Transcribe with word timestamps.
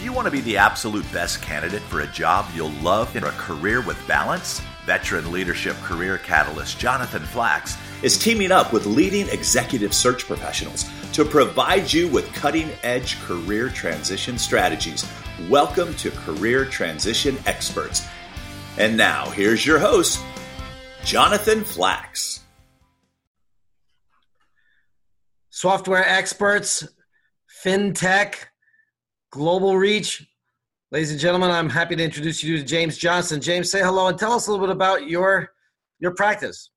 Do 0.00 0.06
you 0.06 0.14
want 0.14 0.24
to 0.24 0.30
be 0.30 0.40
the 0.40 0.56
absolute 0.56 1.04
best 1.12 1.42
candidate 1.42 1.82
for 1.82 2.00
a 2.00 2.06
job 2.06 2.46
you'll 2.54 2.70
love 2.80 3.14
in 3.16 3.24
a 3.24 3.30
career 3.32 3.82
with 3.82 3.98
balance? 4.08 4.62
Veteran 4.86 5.30
leadership 5.30 5.76
career 5.82 6.16
catalyst 6.16 6.78
Jonathan 6.78 7.20
Flax 7.20 7.76
is 8.02 8.16
teaming 8.16 8.50
up 8.50 8.72
with 8.72 8.86
leading 8.86 9.28
executive 9.28 9.92
search 9.92 10.24
professionals 10.24 10.86
to 11.12 11.22
provide 11.22 11.92
you 11.92 12.08
with 12.08 12.32
cutting 12.32 12.70
edge 12.82 13.20
career 13.20 13.68
transition 13.68 14.38
strategies. 14.38 15.06
Welcome 15.50 15.92
to 15.96 16.10
Career 16.10 16.64
Transition 16.64 17.36
Experts. 17.44 18.08
And 18.78 18.96
now, 18.96 19.28
here's 19.28 19.66
your 19.66 19.78
host, 19.78 20.18
Jonathan 21.04 21.62
Flax. 21.62 22.40
Software 25.50 26.08
experts, 26.08 26.88
fintech, 27.62 28.46
global 29.30 29.76
reach. 29.76 30.26
Ladies 30.90 31.12
and 31.12 31.20
gentlemen, 31.20 31.50
I'm 31.50 31.70
happy 31.70 31.94
to 31.94 32.02
introduce 32.02 32.42
you 32.42 32.58
to 32.58 32.64
James 32.64 32.98
Johnson. 32.98 33.40
James, 33.40 33.70
say 33.70 33.80
hello 33.80 34.08
and 34.08 34.18
tell 34.18 34.32
us 34.32 34.48
a 34.48 34.50
little 34.50 34.66
bit 34.66 34.74
about 34.74 35.08
your 35.08 35.52
your 36.00 36.12
practice. 36.14 36.70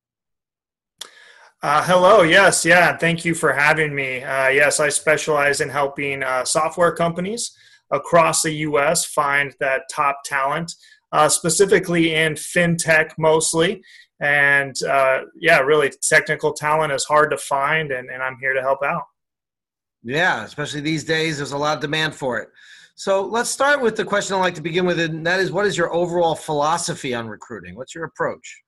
Uh, 1.63 1.81
hello. 1.83 2.23
Yes. 2.23 2.65
Yeah. 2.65 2.97
Thank 2.97 3.23
you 3.23 3.33
for 3.33 3.53
having 3.53 3.95
me. 3.95 4.21
Uh, 4.21 4.49
yes, 4.49 4.81
I 4.81 4.89
specialize 4.89 5.61
in 5.61 5.69
helping 5.69 6.21
uh, 6.21 6.43
software 6.43 6.91
companies 6.91 7.57
across 7.89 8.41
the 8.41 8.51
U.S. 8.51 9.05
find 9.05 9.55
that 9.61 9.83
top 9.89 10.17
talent, 10.25 10.75
uh, 11.13 11.29
specifically 11.29 12.15
in 12.15 12.33
fintech 12.33 13.11
mostly. 13.17 13.81
And 14.19 14.75
uh, 14.83 15.21
yeah, 15.39 15.59
really, 15.59 15.91
technical 16.01 16.53
talent 16.53 16.91
is 16.91 17.05
hard 17.05 17.31
to 17.31 17.37
find, 17.37 17.91
and, 17.91 18.09
and 18.09 18.21
I'm 18.21 18.37
here 18.39 18.53
to 18.53 18.61
help 18.61 18.83
out. 18.83 19.03
Yeah, 20.03 20.43
especially 20.43 20.81
these 20.81 21.03
days, 21.03 21.37
there's 21.37 21.53
a 21.53 21.57
lot 21.57 21.75
of 21.75 21.81
demand 21.81 22.13
for 22.13 22.39
it. 22.39 22.49
So 22.95 23.25
let's 23.25 23.49
start 23.49 23.81
with 23.81 23.95
the 23.95 24.05
question 24.05 24.35
I 24.35 24.39
like 24.39 24.55
to 24.55 24.61
begin 24.61 24.85
with, 24.85 24.99
and 24.99 25.25
that 25.25 25.39
is 25.39 25.51
what 25.51 25.65
is 25.65 25.77
your 25.77 25.93
overall 25.93 26.35
philosophy 26.35 27.13
on 27.13 27.27
recruiting? 27.27 27.75
What's 27.75 27.95
your 27.95 28.03
approach? 28.03 28.61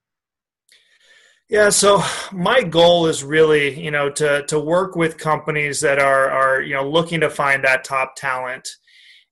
Yeah, 1.48 1.70
so 1.70 2.02
my 2.32 2.64
goal 2.64 3.06
is 3.06 3.24
really, 3.24 3.80
you 3.80 3.92
know, 3.92 4.10
to 4.12 4.44
to 4.48 4.60
work 4.60 4.96
with 4.96 5.18
companies 5.18 5.80
that 5.82 6.00
are 6.00 6.30
are, 6.30 6.62
you 6.62 6.74
know, 6.74 6.90
looking 6.90 7.20
to 7.20 7.30
find 7.30 7.64
that 7.64 7.84
top 7.84 8.16
talent 8.16 8.68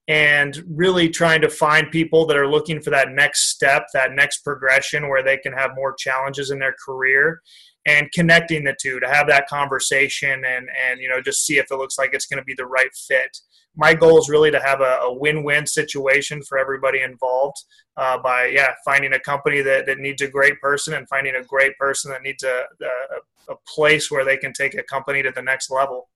and 0.06 0.62
really 0.68 1.08
trying 1.08 1.40
to 1.40 1.48
find 1.48 1.90
people 1.90 2.26
that 2.26 2.36
are 2.36 2.46
looking 2.46 2.80
for 2.80 2.90
that 2.90 3.08
next 3.10 3.48
step, 3.48 3.86
that 3.94 4.12
next 4.12 4.44
progression 4.44 5.08
where 5.08 5.24
they 5.24 5.38
can 5.38 5.52
have 5.52 5.70
more 5.74 5.94
challenges 5.94 6.50
in 6.50 6.58
their 6.60 6.74
career 6.84 7.40
and 7.86 8.10
connecting 8.12 8.64
the 8.64 8.74
two 8.80 8.98
to 9.00 9.08
have 9.08 9.26
that 9.26 9.46
conversation 9.48 10.42
and 10.44 10.68
and 10.88 11.00
you 11.00 11.08
know 11.08 11.20
just 11.20 11.44
see 11.44 11.58
if 11.58 11.66
it 11.70 11.76
looks 11.76 11.98
like 11.98 12.10
it's 12.12 12.26
going 12.26 12.38
to 12.38 12.44
be 12.44 12.54
the 12.54 12.66
right 12.66 12.94
fit. 12.94 13.36
My 13.76 13.92
goal 13.92 14.18
is 14.18 14.28
really 14.28 14.52
to 14.52 14.60
have 14.60 14.80
a, 14.80 14.98
a 15.02 15.12
win-win 15.12 15.66
situation 15.66 16.40
for 16.42 16.58
everybody 16.58 17.02
involved 17.02 17.56
uh, 17.96 18.18
by 18.18 18.46
yeah 18.46 18.72
finding 18.84 19.12
a 19.12 19.20
company 19.20 19.60
that, 19.62 19.86
that 19.86 19.98
needs 19.98 20.22
a 20.22 20.28
great 20.28 20.60
person 20.60 20.94
and 20.94 21.08
finding 21.08 21.34
a 21.36 21.42
great 21.42 21.76
person 21.78 22.10
that 22.12 22.22
needs 22.22 22.42
a, 22.44 22.64
a, 22.82 23.52
a 23.52 23.56
place 23.66 24.10
where 24.10 24.24
they 24.24 24.36
can 24.36 24.52
take 24.52 24.74
a 24.74 24.82
company 24.84 25.22
to 25.22 25.32
the 25.32 25.42
next 25.42 25.70
level. 25.70 26.08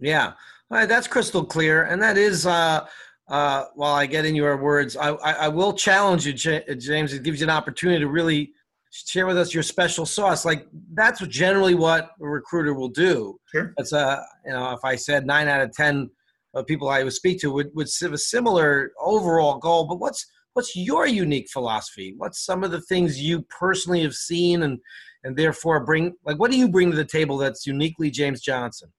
Yeah. 0.00 0.32
That's 0.70 1.08
crystal 1.08 1.44
clear 1.44 1.84
and 1.84 2.02
that 2.02 2.18
is 2.18 2.46
uh, 2.46 2.86
uh, 3.28 3.64
while 3.74 3.94
i 3.94 4.06
get 4.06 4.24
in 4.26 4.34
your 4.34 4.56
words 4.56 4.96
I, 4.96 5.10
I, 5.10 5.32
I 5.32 5.48
will 5.48 5.72
challenge 5.72 6.26
you 6.26 6.32
james. 6.32 7.12
It 7.12 7.22
gives 7.22 7.40
you 7.40 7.46
an 7.46 7.50
opportunity 7.50 8.00
to 8.00 8.08
really 8.08 8.52
share 8.90 9.26
with 9.26 9.38
us 9.38 9.54
your 9.54 9.62
special 9.62 10.06
sauce. 10.06 10.44
Like 10.44 10.66
that's 10.94 11.20
generally 11.26 11.74
what 11.74 12.10
a 12.20 12.26
recruiter 12.26 12.74
will 12.74 12.88
do. 12.88 13.38
Sure. 13.52 13.74
That's 13.76 13.92
a 13.92 14.24
you 14.44 14.52
know 14.52 14.72
if 14.72 14.80
I 14.84 14.96
said 14.96 15.26
nine 15.26 15.48
out 15.48 15.60
of 15.60 15.72
ten 15.72 16.10
of 16.54 16.66
people 16.66 16.88
I 16.88 17.04
would 17.04 17.12
speak 17.12 17.40
to 17.40 17.52
would 17.52 17.70
would 17.74 17.88
have 18.00 18.12
a 18.12 18.18
similar 18.18 18.92
overall 19.00 19.58
goal. 19.58 19.86
But 19.86 20.00
what's 20.00 20.26
what's 20.54 20.74
your 20.74 21.06
unique 21.06 21.48
philosophy? 21.50 22.14
What's 22.16 22.44
some 22.44 22.64
of 22.64 22.70
the 22.70 22.80
things 22.82 23.20
you 23.20 23.42
personally 23.42 24.02
have 24.02 24.14
seen 24.14 24.62
and 24.62 24.78
and 25.24 25.36
therefore 25.36 25.84
bring 25.84 26.14
like 26.24 26.38
what 26.38 26.50
do 26.50 26.56
you 26.56 26.68
bring 26.68 26.90
to 26.90 26.96
the 26.96 27.04
table 27.04 27.36
that's 27.36 27.66
uniquely 27.66 28.10
James 28.10 28.40
Johnson? 28.40 28.92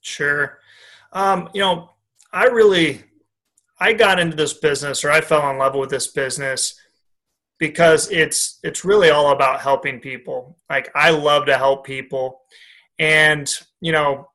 Sure. 0.00 0.58
Um, 1.12 1.50
you 1.52 1.60
know, 1.60 1.90
I 2.32 2.44
really 2.44 3.02
I 3.78 3.92
got 3.92 4.18
into 4.18 4.36
this 4.36 4.54
business 4.54 5.04
or 5.04 5.10
I 5.10 5.20
fell 5.20 5.50
in 5.50 5.58
love 5.58 5.74
with 5.74 5.90
this 5.90 6.08
business 6.08 6.79
because 7.60 8.10
it's 8.10 8.58
it's 8.64 8.84
really 8.84 9.10
all 9.10 9.30
about 9.30 9.60
helping 9.60 10.00
people. 10.00 10.58
Like 10.68 10.90
I 10.96 11.10
love 11.10 11.46
to 11.46 11.56
help 11.56 11.86
people, 11.86 12.40
and 12.98 13.48
you 13.80 13.92
know, 13.92 14.28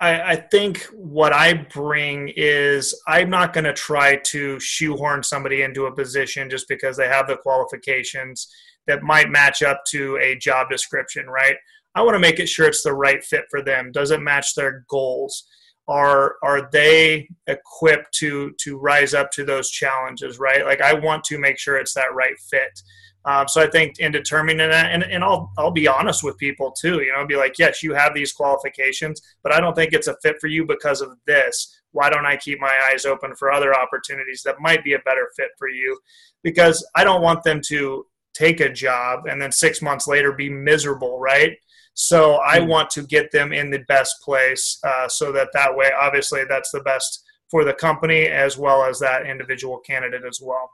I, 0.00 0.32
I 0.32 0.36
think 0.36 0.82
what 0.92 1.32
I 1.32 1.52
bring 1.52 2.32
is 2.34 3.00
I'm 3.06 3.30
not 3.30 3.52
going 3.52 3.64
to 3.64 3.72
try 3.72 4.16
to 4.16 4.58
shoehorn 4.58 5.22
somebody 5.22 5.62
into 5.62 5.86
a 5.86 5.94
position 5.94 6.50
just 6.50 6.66
because 6.68 6.96
they 6.96 7.06
have 7.06 7.28
the 7.28 7.36
qualifications 7.36 8.48
that 8.86 9.02
might 9.02 9.30
match 9.30 9.62
up 9.62 9.82
to 9.90 10.18
a 10.18 10.36
job 10.36 10.68
description, 10.68 11.26
right? 11.26 11.56
I 11.94 12.02
want 12.02 12.16
to 12.16 12.20
make 12.20 12.40
it 12.40 12.48
sure 12.48 12.66
it's 12.66 12.82
the 12.82 12.92
right 12.92 13.22
fit 13.22 13.44
for 13.50 13.62
them. 13.62 13.92
Does 13.92 14.10
it 14.10 14.20
match 14.20 14.54
their 14.54 14.84
goals? 14.90 15.44
Are 15.88 16.36
are 16.42 16.68
they 16.70 17.28
equipped 17.46 18.12
to 18.14 18.52
to 18.58 18.78
rise 18.78 19.12
up 19.12 19.30
to 19.32 19.44
those 19.44 19.70
challenges 19.70 20.38
right? 20.38 20.64
Like 20.64 20.80
i 20.80 20.94
want 20.94 21.24
to 21.24 21.38
make 21.38 21.58
sure 21.58 21.76
it's 21.76 21.94
that 21.94 22.14
right 22.14 22.38
fit. 22.50 22.80
Um, 23.26 23.48
so 23.48 23.62
i 23.62 23.66
think 23.66 23.98
in 24.00 24.12
determining 24.12 24.68
that 24.68 24.92
and, 24.92 25.02
and 25.02 25.24
i'll 25.24 25.50
i'll 25.56 25.70
be 25.70 25.88
honest 25.88 26.22
with 26.22 26.36
people 26.36 26.72
too 26.72 27.00
you 27.00 27.10
know 27.10 27.26
be 27.26 27.36
like 27.36 27.58
yes 27.58 27.82
you 27.82 27.94
have 27.94 28.12
these 28.14 28.34
qualifications 28.34 29.22
but 29.42 29.50
i 29.50 29.60
don't 29.60 29.74
think 29.74 29.94
it's 29.94 30.08
a 30.08 30.16
fit 30.22 30.36
for 30.40 30.48
you 30.48 30.66
because 30.66 31.00
of 31.00 31.16
this. 31.26 31.80
Why 31.92 32.10
don't 32.10 32.26
i 32.26 32.36
keep 32.36 32.60
my 32.60 32.74
eyes 32.90 33.04
open 33.04 33.34
for 33.34 33.52
other 33.52 33.74
opportunities 33.74 34.42
that 34.42 34.60
might 34.60 34.84
be 34.84 34.94
a 34.94 34.98
better 35.00 35.30
fit 35.36 35.50
for 35.58 35.68
you? 35.68 35.98
Because 36.42 36.86
i 36.94 37.04
don't 37.04 37.22
want 37.22 37.44
them 37.44 37.60
to 37.68 38.06
take 38.34 38.60
a 38.60 38.72
job 38.72 39.26
and 39.26 39.40
then 39.40 39.52
six 39.52 39.80
months 39.80 40.06
later 40.06 40.32
be 40.32 40.50
miserable 40.50 41.18
right 41.18 41.56
so 41.94 42.40
I 42.40 42.60
hmm. 42.60 42.68
want 42.68 42.90
to 42.90 43.02
get 43.02 43.30
them 43.30 43.52
in 43.52 43.70
the 43.70 43.78
best 43.88 44.16
place 44.22 44.78
uh, 44.84 45.08
so 45.08 45.32
that 45.32 45.48
that 45.54 45.74
way, 45.74 45.90
obviously, 45.98 46.42
that's 46.48 46.70
the 46.72 46.80
best 46.80 47.24
for 47.50 47.64
the 47.64 47.72
company 47.72 48.26
as 48.26 48.58
well 48.58 48.84
as 48.84 48.98
that 48.98 49.26
individual 49.26 49.78
candidate 49.78 50.24
as 50.26 50.40
well. 50.42 50.70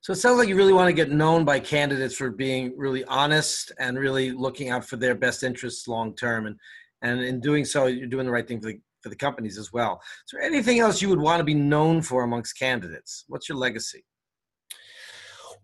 So 0.00 0.12
it 0.12 0.16
sounds 0.16 0.38
like 0.38 0.48
you 0.48 0.54
really 0.54 0.72
want 0.72 0.88
to 0.88 0.92
get 0.92 1.10
known 1.10 1.44
by 1.44 1.58
candidates 1.58 2.14
for 2.14 2.30
being 2.30 2.74
really 2.76 3.04
honest 3.06 3.72
and 3.80 3.98
really 3.98 4.30
looking 4.30 4.70
out 4.70 4.84
for 4.84 4.96
their 4.96 5.14
best 5.14 5.42
interests 5.42 5.88
long 5.88 6.14
term, 6.14 6.46
and 6.46 6.56
and 7.02 7.20
in 7.20 7.40
doing 7.40 7.64
so, 7.64 7.86
you're 7.86 8.06
doing 8.06 8.26
the 8.26 8.32
right 8.32 8.46
thing 8.46 8.60
for 8.60 8.68
the 8.68 8.78
for 9.02 9.08
the 9.08 9.16
companies 9.16 9.58
as 9.58 9.72
well. 9.72 10.00
Is 10.26 10.32
there 10.32 10.42
anything 10.42 10.78
else 10.78 11.02
you 11.02 11.08
would 11.08 11.20
want 11.20 11.40
to 11.40 11.44
be 11.44 11.54
known 11.54 12.00
for 12.00 12.22
amongst 12.22 12.58
candidates? 12.58 13.24
What's 13.28 13.48
your 13.48 13.58
legacy? 13.58 14.04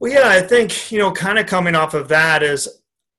Well, 0.01 0.13
yeah, 0.13 0.29
I 0.29 0.41
think 0.41 0.91
you 0.91 0.99
know, 0.99 1.13
kind 1.13 1.39
of 1.39 1.47
coming 1.47 1.77
off 1.77 1.95
of 1.95 2.09
that 2.09 2.43
is 2.43 2.67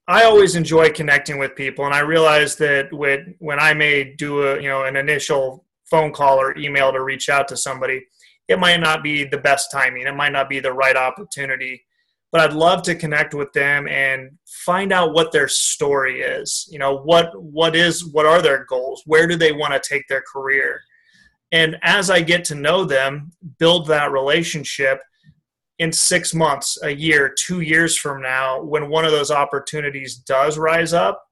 I 0.08 0.24
always 0.24 0.56
enjoy 0.56 0.90
connecting 0.90 1.38
with 1.38 1.56
people, 1.56 1.86
and 1.86 1.94
I 1.94 2.00
realize 2.00 2.56
that 2.58 2.92
when 2.92 3.36
when 3.40 3.60
I 3.60 3.74
may 3.74 4.16
do 4.16 4.44
a 4.44 4.62
you 4.62 4.68
know 4.68 4.84
an 4.84 4.96
initial 4.96 5.66
phone 5.90 6.12
call 6.12 6.40
or 6.40 6.58
email 6.58 6.92
to 6.92 7.04
reach 7.04 7.30
out 7.30 7.48
to 7.50 7.58
somebody, 7.58 8.06
it 8.48 8.60
might 8.60 8.80
not 8.80 9.04
be 9.04 9.24
the 9.24 9.38
best 9.38 9.72
timing. 9.72 10.08
It 10.08 10.16
might 10.16 10.32
not 10.32 10.50
be 10.50 10.60
the 10.60 10.74
right 10.74 10.96
opportunity, 10.96 11.84
but 12.32 12.42
I'd 12.42 12.54
love 12.54 12.82
to 12.84 12.96
connect 12.96 13.34
with 13.34 13.54
them 13.54 13.88
and 13.88 14.32
find 14.66 14.92
out 14.92 15.14
what 15.14 15.32
their 15.32 15.48
story 15.48 16.22
is. 16.22 16.68
You 16.72 16.80
know 16.80 16.98
what 16.98 17.30
what 17.42 17.76
is 17.76 18.06
what 18.06 18.26
are 18.26 18.42
their 18.42 18.66
goals? 18.66 19.04
Where 19.06 19.28
do 19.28 19.36
they 19.36 19.52
want 19.52 19.74
to 19.74 19.90
take 19.90 20.08
their 20.08 20.24
career? 20.32 20.82
And 21.52 21.78
as 21.84 22.10
I 22.10 22.22
get 22.22 22.46
to 22.46 22.56
know 22.56 22.86
them, 22.86 23.32
build 23.60 23.88
that 23.88 24.12
relationship 24.12 25.02
in 25.82 25.92
six 25.92 26.36
months, 26.36 26.78
a 26.84 26.92
year, 26.92 27.34
two 27.36 27.62
years 27.62 27.98
from 27.98 28.22
now, 28.22 28.62
when 28.62 28.88
one 28.88 29.04
of 29.04 29.12
those 29.12 29.32
opportunities 29.32 30.16
does 30.16 30.60
rise 30.60 30.94
up, 30.94 31.24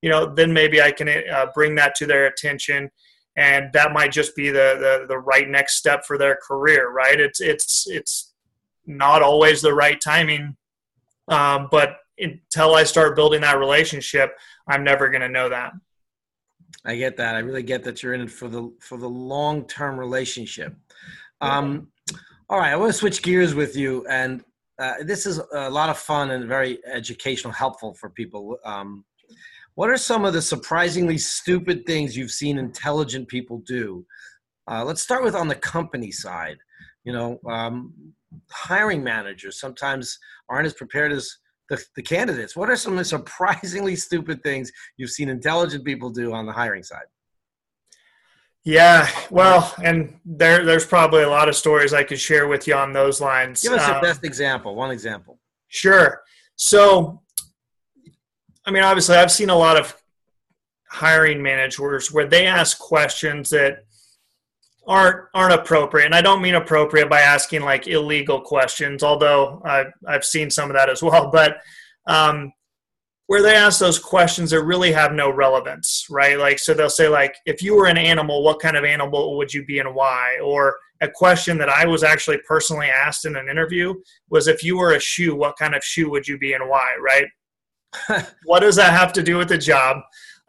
you 0.00 0.08
know, 0.08 0.32
then 0.32 0.52
maybe 0.52 0.80
I 0.80 0.92
can 0.92 1.08
uh, 1.08 1.46
bring 1.52 1.74
that 1.74 1.96
to 1.96 2.06
their 2.06 2.26
attention, 2.26 2.88
and 3.36 3.72
that 3.72 3.92
might 3.92 4.12
just 4.12 4.36
be 4.36 4.50
the, 4.50 4.76
the 4.78 5.06
the 5.08 5.18
right 5.18 5.48
next 5.48 5.76
step 5.78 6.06
for 6.06 6.18
their 6.18 6.38
career. 6.46 6.92
Right? 6.92 7.18
It's 7.18 7.40
it's 7.40 7.88
it's 7.88 8.32
not 8.86 9.22
always 9.22 9.60
the 9.60 9.74
right 9.74 10.00
timing, 10.00 10.56
um, 11.26 11.66
but 11.72 11.96
until 12.16 12.76
I 12.76 12.84
start 12.84 13.16
building 13.16 13.40
that 13.40 13.58
relationship, 13.58 14.36
I'm 14.68 14.84
never 14.84 15.08
going 15.08 15.22
to 15.22 15.28
know 15.28 15.48
that. 15.48 15.72
I 16.84 16.94
get 16.94 17.16
that. 17.16 17.34
I 17.34 17.40
really 17.40 17.64
get 17.64 17.82
that 17.84 18.04
you're 18.04 18.14
in 18.14 18.20
it 18.20 18.30
for 18.30 18.46
the 18.46 18.72
for 18.78 18.98
the 18.98 19.08
long 19.08 19.66
term 19.66 19.98
relationship. 19.98 20.76
Um, 21.40 21.88
all 22.48 22.58
right, 22.58 22.72
I 22.72 22.76
want 22.76 22.92
to 22.92 22.98
switch 22.98 23.22
gears 23.22 23.54
with 23.54 23.74
you, 23.76 24.06
and 24.08 24.44
uh, 24.78 24.94
this 25.02 25.26
is 25.26 25.40
a 25.52 25.68
lot 25.68 25.88
of 25.88 25.98
fun 25.98 26.30
and 26.30 26.46
very 26.46 26.78
educational, 26.86 27.52
helpful 27.52 27.94
for 27.94 28.10
people. 28.10 28.56
Um, 28.64 29.04
what 29.74 29.90
are 29.90 29.96
some 29.96 30.24
of 30.24 30.32
the 30.32 30.40
surprisingly 30.40 31.18
stupid 31.18 31.84
things 31.86 32.16
you've 32.16 32.30
seen 32.30 32.58
intelligent 32.58 33.26
people 33.26 33.62
do? 33.66 34.06
Uh, 34.70 34.84
let's 34.84 35.02
start 35.02 35.24
with 35.24 35.34
on 35.34 35.48
the 35.48 35.56
company 35.56 36.12
side. 36.12 36.58
You 37.04 37.12
know, 37.12 37.40
um, 37.48 37.92
hiring 38.50 39.02
managers 39.02 39.58
sometimes 39.58 40.16
aren't 40.48 40.66
as 40.66 40.74
prepared 40.74 41.12
as 41.12 41.28
the, 41.68 41.82
the 41.96 42.02
candidates. 42.02 42.54
What 42.54 42.70
are 42.70 42.76
some 42.76 42.92
of 42.92 42.98
the 42.98 43.04
surprisingly 43.16 43.96
stupid 43.96 44.42
things 44.44 44.70
you've 44.98 45.10
seen 45.10 45.28
intelligent 45.28 45.84
people 45.84 46.10
do 46.10 46.32
on 46.32 46.46
the 46.46 46.52
hiring 46.52 46.84
side? 46.84 47.06
Yeah, 48.66 49.08
well, 49.30 49.72
and 49.84 50.18
there 50.24 50.64
there's 50.64 50.84
probably 50.84 51.22
a 51.22 51.28
lot 51.28 51.48
of 51.48 51.54
stories 51.54 51.94
I 51.94 52.02
could 52.02 52.18
share 52.18 52.48
with 52.48 52.66
you 52.66 52.74
on 52.74 52.92
those 52.92 53.20
lines. 53.20 53.62
Give 53.62 53.70
us 53.70 53.88
um, 53.88 54.00
best 54.00 54.24
example, 54.24 54.74
one 54.74 54.90
example. 54.90 55.38
Sure. 55.68 56.20
So, 56.56 57.22
I 58.64 58.72
mean, 58.72 58.82
obviously, 58.82 59.14
I've 59.14 59.30
seen 59.30 59.50
a 59.50 59.54
lot 59.56 59.78
of 59.78 59.96
hiring 60.90 61.40
managers 61.40 62.10
where 62.12 62.26
they 62.26 62.48
ask 62.48 62.76
questions 62.80 63.50
that 63.50 63.84
aren't 64.84 65.28
aren't 65.32 65.54
appropriate, 65.54 66.06
and 66.06 66.14
I 66.14 66.20
don't 66.20 66.42
mean 66.42 66.56
appropriate 66.56 67.08
by 67.08 67.20
asking 67.20 67.62
like 67.62 67.86
illegal 67.86 68.40
questions, 68.40 69.04
although 69.04 69.62
I've 69.64 69.92
I've 70.08 70.24
seen 70.24 70.50
some 70.50 70.70
of 70.70 70.74
that 70.74 70.90
as 70.90 71.04
well. 71.04 71.30
But 71.32 71.58
um, 72.08 72.52
where 73.26 73.42
they 73.42 73.54
ask 73.54 73.80
those 73.80 73.98
questions 73.98 74.50
that 74.50 74.62
really 74.62 74.92
have 74.92 75.12
no 75.12 75.30
relevance, 75.30 76.06
right? 76.10 76.38
Like, 76.38 76.58
so 76.58 76.74
they'll 76.74 76.88
say, 76.88 77.08
like, 77.08 77.34
if 77.44 77.60
you 77.60 77.74
were 77.74 77.86
an 77.86 77.98
animal, 77.98 78.44
what 78.44 78.60
kind 78.60 78.76
of 78.76 78.84
animal 78.84 79.36
would 79.36 79.52
you 79.52 79.64
be 79.64 79.80
and 79.80 79.94
why? 79.94 80.38
Or 80.44 80.76
a 81.00 81.08
question 81.08 81.58
that 81.58 81.68
I 81.68 81.86
was 81.86 82.04
actually 82.04 82.38
personally 82.46 82.86
asked 82.86 83.24
in 83.24 83.36
an 83.36 83.48
interview 83.48 83.94
was, 84.30 84.46
if 84.46 84.62
you 84.62 84.78
were 84.78 84.92
a 84.92 85.00
shoe, 85.00 85.34
what 85.34 85.56
kind 85.58 85.74
of 85.74 85.82
shoe 85.82 86.08
would 86.10 86.28
you 86.28 86.38
be 86.38 86.52
and 86.52 86.68
why, 86.68 86.86
right? 87.00 87.26
what 88.44 88.60
does 88.60 88.76
that 88.76 88.92
have 88.92 89.12
to 89.14 89.22
do 89.22 89.36
with 89.36 89.48
the 89.48 89.58
job? 89.58 89.98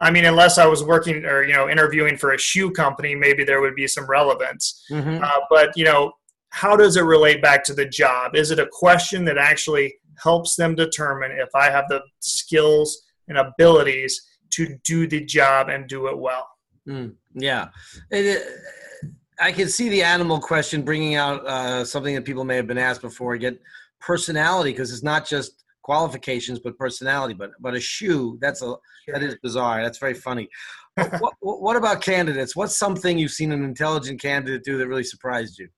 I 0.00 0.12
mean, 0.12 0.26
unless 0.26 0.58
I 0.58 0.66
was 0.66 0.84
working 0.84 1.24
or, 1.24 1.42
you 1.42 1.54
know, 1.54 1.68
interviewing 1.68 2.16
for 2.16 2.32
a 2.32 2.38
shoe 2.38 2.70
company, 2.70 3.16
maybe 3.16 3.42
there 3.42 3.60
would 3.60 3.74
be 3.74 3.88
some 3.88 4.06
relevance. 4.06 4.84
Mm-hmm. 4.90 5.24
Uh, 5.24 5.40
but, 5.50 5.76
you 5.76 5.84
know, 5.84 6.12
how 6.50 6.76
does 6.76 6.96
it 6.96 7.02
relate 7.02 7.42
back 7.42 7.64
to 7.64 7.74
the 7.74 7.86
job? 7.86 8.36
Is 8.36 8.52
it 8.52 8.60
a 8.60 8.68
question 8.70 9.24
that 9.24 9.36
actually 9.36 9.96
helps 10.22 10.56
them 10.56 10.74
determine 10.74 11.32
if 11.32 11.48
I 11.54 11.70
have 11.70 11.84
the 11.88 12.02
skills 12.20 13.06
and 13.28 13.38
abilities 13.38 14.20
to 14.50 14.78
do 14.84 15.06
the 15.06 15.24
job 15.24 15.68
and 15.68 15.88
do 15.88 16.08
it 16.08 16.18
well. 16.18 16.48
Mm, 16.88 17.14
yeah. 17.34 17.68
It, 18.10 18.46
I 19.40 19.52
can 19.52 19.68
see 19.68 19.88
the 19.88 20.02
animal 20.02 20.40
question 20.40 20.82
bringing 20.82 21.14
out 21.14 21.46
uh, 21.46 21.84
something 21.84 22.14
that 22.14 22.24
people 22.24 22.44
may 22.44 22.56
have 22.56 22.66
been 22.66 22.78
asked 22.78 23.02
before. 23.02 23.36
Get 23.36 23.60
personality 24.00 24.70
because 24.70 24.92
it's 24.92 25.02
not 25.02 25.26
just 25.26 25.64
qualifications 25.82 26.58
but 26.58 26.76
personality. 26.76 27.34
But 27.34 27.52
but 27.60 27.74
a 27.74 27.80
shoe 27.80 28.38
that's 28.40 28.62
a 28.62 28.66
sure. 29.04 29.14
that 29.14 29.22
is 29.22 29.36
bizarre. 29.42 29.82
That's 29.82 29.98
very 29.98 30.14
funny. 30.14 30.48
what, 31.20 31.34
what 31.40 31.76
about 31.76 32.02
candidates? 32.02 32.56
What's 32.56 32.76
something 32.76 33.18
you've 33.18 33.30
seen 33.30 33.52
an 33.52 33.62
intelligent 33.62 34.20
candidate 34.20 34.64
do 34.64 34.78
that 34.78 34.88
really 34.88 35.04
surprised 35.04 35.58
you? 35.58 35.68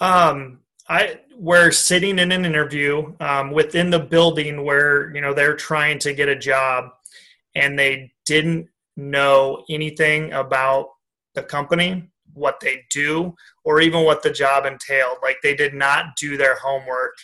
Um, 0.00 0.60
I 0.88 1.20
we're 1.38 1.70
sitting 1.70 2.18
in 2.18 2.32
an 2.32 2.44
interview 2.44 3.14
um, 3.20 3.52
within 3.52 3.90
the 3.90 3.98
building 3.98 4.64
where 4.64 5.14
you 5.14 5.20
know 5.20 5.34
they're 5.34 5.56
trying 5.56 5.98
to 6.00 6.12
get 6.12 6.28
a 6.28 6.36
job, 6.36 6.90
and 7.54 7.78
they 7.78 8.12
didn't 8.26 8.68
know 8.96 9.64
anything 9.70 10.32
about 10.32 10.88
the 11.34 11.42
company, 11.42 12.10
what 12.34 12.58
they 12.60 12.84
do, 12.90 13.34
or 13.64 13.80
even 13.80 14.04
what 14.04 14.22
the 14.22 14.30
job 14.30 14.66
entailed. 14.66 15.18
Like 15.22 15.38
they 15.42 15.54
did 15.54 15.74
not 15.74 16.16
do 16.16 16.36
their 16.36 16.56
homework. 16.56 17.16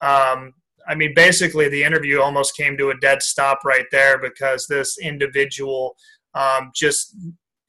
Um, 0.00 0.54
I 0.88 0.94
mean, 0.94 1.14
basically, 1.14 1.68
the 1.68 1.84
interview 1.84 2.20
almost 2.20 2.56
came 2.56 2.76
to 2.76 2.90
a 2.90 2.98
dead 2.98 3.22
stop 3.22 3.60
right 3.64 3.86
there 3.92 4.18
because 4.18 4.66
this 4.66 4.98
individual 4.98 5.96
um, 6.34 6.72
just 6.74 7.16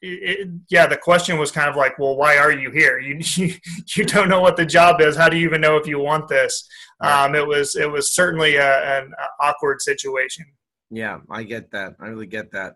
it, 0.05 0.49
yeah, 0.69 0.85
the 0.85 0.97
question 0.97 1.37
was 1.37 1.51
kind 1.51 1.69
of 1.69 1.75
like, 1.75 1.97
well, 1.97 2.17
why 2.17 2.37
are 2.37 2.51
you 2.51 2.71
here? 2.71 2.99
You, 2.99 3.19
you, 3.35 3.53
you 3.95 4.05
don't 4.05 4.29
know 4.29 4.41
what 4.41 4.57
the 4.57 4.65
job 4.65 4.99
is. 5.01 5.15
How 5.15 5.29
do 5.29 5.37
you 5.37 5.47
even 5.47 5.61
know 5.61 5.77
if 5.77 5.87
you 5.87 5.99
want 5.99 6.27
this? 6.27 6.67
Um, 6.99 7.35
it 7.35 7.45
was 7.45 7.75
it 7.75 7.89
was 7.89 8.13
certainly 8.13 8.55
a, 8.55 8.99
an 8.99 9.11
awkward 9.41 9.81
situation. 9.81 10.45
Yeah, 10.89 11.19
I 11.29 11.43
get 11.43 11.71
that. 11.71 11.93
I 11.99 12.07
really 12.07 12.27
get 12.27 12.51
that. 12.51 12.75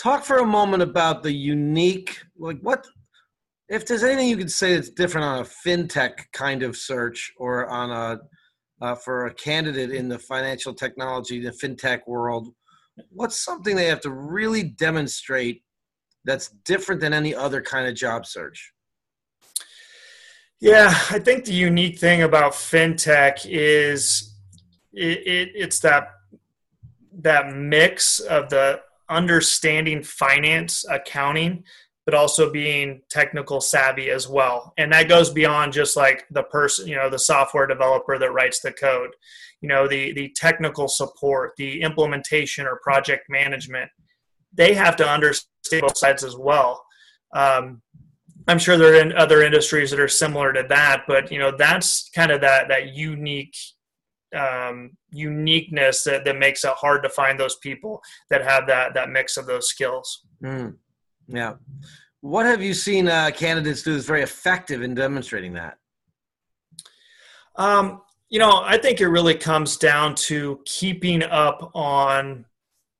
Talk 0.00 0.24
for 0.24 0.38
a 0.38 0.46
moment 0.46 0.82
about 0.82 1.22
the 1.22 1.32
unique, 1.32 2.18
like 2.38 2.58
what, 2.60 2.86
if 3.68 3.86
there's 3.86 4.02
anything 4.02 4.28
you 4.28 4.36
could 4.36 4.50
say 4.50 4.74
that's 4.74 4.90
different 4.90 5.24
on 5.24 5.40
a 5.40 5.44
fintech 5.44 6.12
kind 6.32 6.62
of 6.62 6.76
search 6.76 7.32
or 7.36 7.68
on 7.68 7.90
a 7.90 8.20
uh, 8.80 8.94
for 8.94 9.26
a 9.26 9.34
candidate 9.34 9.90
in 9.90 10.08
the 10.08 10.18
financial 10.18 10.72
technology, 10.72 11.40
the 11.40 11.50
fintech 11.50 12.00
world. 12.06 12.48
What's 13.10 13.44
something 13.44 13.74
they 13.74 13.86
have 13.86 14.00
to 14.02 14.10
really 14.10 14.62
demonstrate 14.62 15.62
that's 16.28 16.48
different 16.64 17.00
than 17.00 17.14
any 17.14 17.34
other 17.34 17.62
kind 17.62 17.88
of 17.88 17.94
job 17.94 18.26
search? 18.26 18.72
Yeah, 20.60 20.88
I 21.10 21.18
think 21.18 21.46
the 21.46 21.54
unique 21.54 21.98
thing 21.98 22.22
about 22.22 22.52
fintech 22.52 23.46
is 23.46 24.34
it, 24.92 25.26
it, 25.26 25.52
it's 25.54 25.80
that 25.80 26.10
that 27.20 27.52
mix 27.52 28.20
of 28.20 28.50
the 28.50 28.80
understanding 29.08 30.02
finance, 30.02 30.84
accounting, 30.88 31.64
but 32.04 32.14
also 32.14 32.50
being 32.50 33.02
technical 33.08 33.60
savvy 33.60 34.10
as 34.10 34.28
well. 34.28 34.72
And 34.76 34.92
that 34.92 35.08
goes 35.08 35.30
beyond 35.30 35.72
just 35.72 35.96
like 35.96 36.26
the 36.30 36.42
person, 36.42 36.86
you 36.86 36.96
know, 36.96 37.08
the 37.08 37.18
software 37.18 37.66
developer 37.66 38.18
that 38.18 38.32
writes 38.32 38.60
the 38.60 38.72
code. 38.72 39.10
You 39.60 39.68
know, 39.68 39.88
the 39.88 40.12
the 40.12 40.28
technical 40.36 40.88
support, 40.88 41.52
the 41.56 41.80
implementation 41.82 42.66
or 42.66 42.80
project 42.82 43.30
management. 43.30 43.90
They 44.52 44.74
have 44.74 44.96
to 44.96 45.08
understand 45.08 45.82
both 45.82 45.98
sides 45.98 46.24
as 46.24 46.36
well. 46.36 46.84
Um, 47.34 47.82
I'm 48.48 48.58
sure 48.58 48.78
there 48.78 48.94
are 48.94 49.00
in 49.00 49.12
other 49.12 49.42
industries 49.42 49.90
that 49.90 50.00
are 50.00 50.08
similar 50.08 50.52
to 50.54 50.64
that, 50.68 51.04
but 51.06 51.30
you 51.30 51.38
know 51.38 51.52
that's 51.56 52.08
kind 52.14 52.32
of 52.32 52.40
that 52.40 52.68
that 52.68 52.94
unique 52.94 53.54
um, 54.34 54.96
uniqueness 55.10 56.04
that, 56.04 56.24
that 56.24 56.38
makes 56.38 56.64
it 56.64 56.72
hard 56.72 57.02
to 57.02 57.08
find 57.08 57.38
those 57.38 57.56
people 57.56 58.00
that 58.30 58.42
have 58.42 58.66
that 58.66 58.94
that 58.94 59.10
mix 59.10 59.36
of 59.36 59.46
those 59.46 59.68
skills. 59.68 60.24
Mm, 60.42 60.76
yeah. 61.26 61.54
What 62.20 62.46
have 62.46 62.62
you 62.62 62.74
seen 62.74 63.06
uh, 63.06 63.30
candidates 63.34 63.82
do 63.82 63.92
that's 63.92 64.06
very 64.06 64.22
effective 64.22 64.82
in 64.82 64.94
demonstrating 64.94 65.52
that? 65.52 65.76
Um, 67.56 68.02
you 68.28 68.38
know, 68.38 68.62
I 68.64 68.78
think 68.78 69.00
it 69.00 69.08
really 69.08 69.34
comes 69.34 69.76
down 69.76 70.14
to 70.14 70.60
keeping 70.64 71.22
up 71.22 71.70
on 71.74 72.44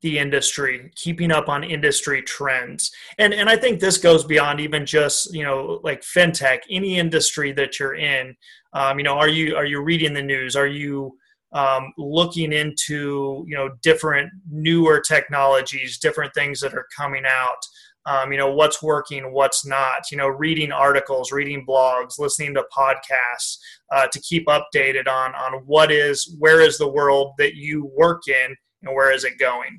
the 0.02 0.18
industry, 0.18 0.90
keeping 0.94 1.32
up 1.32 1.48
on 1.48 1.64
industry 1.64 2.22
trends. 2.22 2.90
And 3.18 3.34
and 3.34 3.48
I 3.48 3.56
think 3.56 3.80
this 3.80 3.98
goes 3.98 4.24
beyond 4.24 4.60
even 4.60 4.86
just, 4.86 5.34
you 5.34 5.44
know, 5.44 5.80
like 5.82 6.02
fintech, 6.02 6.60
any 6.70 6.98
industry 6.98 7.52
that 7.52 7.78
you're 7.78 7.96
in. 7.96 8.36
Um, 8.72 8.98
you 8.98 9.04
know, 9.04 9.14
are 9.14 9.28
you 9.28 9.56
are 9.56 9.64
you 9.64 9.82
reading 9.82 10.12
the 10.14 10.22
news? 10.22 10.54
Are 10.54 10.66
you 10.66 11.16
um, 11.52 11.92
looking 11.96 12.52
into 12.52 13.44
you 13.48 13.56
know 13.56 13.70
different 13.82 14.30
newer 14.50 15.00
technologies, 15.00 15.98
different 15.98 16.32
things 16.34 16.60
that 16.60 16.74
are 16.74 16.86
coming 16.96 17.24
out? 17.26 17.66
Um, 18.06 18.32
you 18.32 18.38
know 18.38 18.52
what's 18.52 18.82
working 18.82 19.32
what's 19.32 19.66
not 19.66 20.10
you 20.10 20.16
know 20.16 20.28
reading 20.28 20.72
articles 20.72 21.30
reading 21.30 21.66
blogs 21.68 22.18
listening 22.18 22.54
to 22.54 22.64
podcasts 22.74 23.58
uh, 23.92 24.06
to 24.06 24.20
keep 24.20 24.46
updated 24.46 25.08
on 25.08 25.34
on 25.34 25.60
what 25.66 25.92
is 25.92 26.34
where 26.38 26.62
is 26.62 26.78
the 26.78 26.88
world 26.88 27.32
that 27.36 27.54
you 27.54 27.90
work 27.98 28.22
in 28.26 28.56
and 28.82 28.94
where 28.94 29.12
is 29.12 29.24
it 29.24 29.38
going 29.38 29.78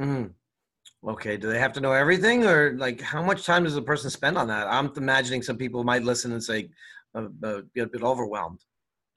Mm-hmm. 0.00 1.08
Okay. 1.08 1.36
Do 1.36 1.50
they 1.50 1.58
have 1.58 1.72
to 1.74 1.80
know 1.80 1.92
everything, 1.92 2.44
or 2.46 2.74
like 2.76 3.00
how 3.00 3.22
much 3.22 3.44
time 3.44 3.64
does 3.64 3.76
a 3.76 3.82
person 3.82 4.10
spend 4.10 4.38
on 4.38 4.48
that? 4.48 4.66
I'm 4.68 4.90
imagining 4.96 5.42
some 5.42 5.56
people 5.56 5.84
might 5.84 6.02
listen 6.02 6.32
and 6.32 6.42
say, 6.42 6.70
uh, 7.14 7.26
uh, 7.44 7.60
be 7.72 7.80
a 7.80 7.86
bit 7.86 8.02
overwhelmed. 8.02 8.60